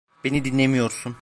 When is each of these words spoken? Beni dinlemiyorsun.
Beni 0.23 0.45
dinlemiyorsun. 0.45 1.15